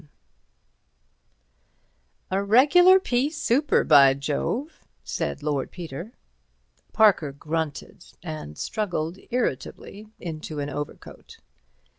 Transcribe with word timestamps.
XI 0.01 0.07
"A 2.31 2.43
regular 2.43 2.99
pea 2.99 3.29
souper, 3.29 3.83
by 3.83 4.15
Jove," 4.15 4.81
said 5.03 5.43
Lord 5.43 5.69
Peter. 5.69 6.13
Parker 6.91 7.31
grunted, 7.31 8.05
and 8.23 8.57
struggled 8.57 9.19
irritably 9.29 10.07
into 10.19 10.57
an 10.59 10.71
overcoat. 10.71 11.37